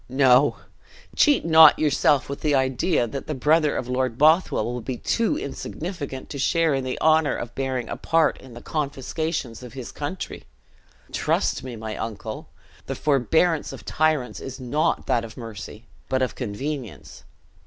[0.09, 0.57] No!
[1.15, 5.37] cheat not yourself with the idea that the brother of Lord Bothwell will be too
[5.37, 9.91] insignificant to share in the honor of bearing a part in the confiscations of his
[9.91, 10.45] country!
[11.11, 12.49] Trust me, my uncle,
[12.87, 17.23] the forbearance of tyrants is not that of mercy, but of convenience.